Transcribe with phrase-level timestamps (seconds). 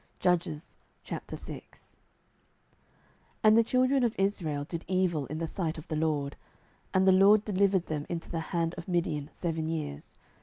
[0.21, 1.93] 07:006:001
[3.43, 6.35] And the children of Israel did evil in the sight of the LORD:
[6.91, 10.15] and the LORD delivered them into the hand of Midian seven years.